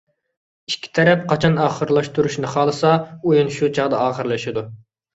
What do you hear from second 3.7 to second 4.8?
چاغدا ئاخىرلىشىدۇ.